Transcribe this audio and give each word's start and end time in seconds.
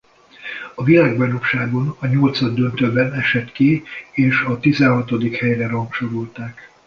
A 0.75 0.83
világbajnokságon 0.83 1.95
a 1.99 2.07
nyolcaddöntőben 2.07 3.13
esett 3.13 3.51
ki 3.51 3.83
és 4.11 4.41
a 4.41 4.59
tizenhatodik 4.59 5.35
helyre 5.35 5.67
rangsorolták. 5.67 6.69